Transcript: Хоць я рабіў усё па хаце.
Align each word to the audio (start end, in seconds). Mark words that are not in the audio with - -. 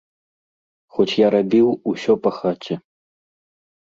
Хоць 0.95 1.17
я 1.21 1.27
рабіў 1.37 1.67
усё 1.93 2.13
па 2.25 2.31
хаце. 2.39 2.75